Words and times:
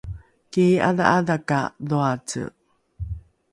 kii’adha’adha 0.51 1.37
ka 1.49 1.59
dhoace 1.89 2.41